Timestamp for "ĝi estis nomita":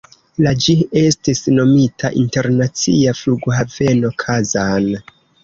0.63-2.11